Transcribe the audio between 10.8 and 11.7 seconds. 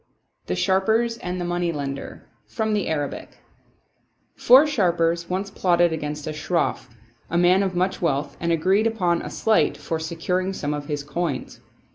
his coins.